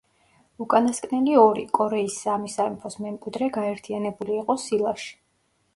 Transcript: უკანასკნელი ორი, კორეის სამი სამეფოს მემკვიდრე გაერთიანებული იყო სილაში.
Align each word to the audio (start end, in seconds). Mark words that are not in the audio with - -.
უკანასკნელი 0.63 1.35
ორი, 1.41 1.65
კორეის 1.79 2.15
სამი 2.23 2.49
სამეფოს 2.55 2.99
მემკვიდრე 3.05 3.53
გაერთიანებული 3.61 4.37
იყო 4.43 4.59
სილაში. 4.67 5.13